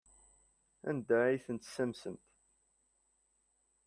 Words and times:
Anda 0.89 1.17
ay 1.23 1.37
tent-tessamsemt? 1.45 2.25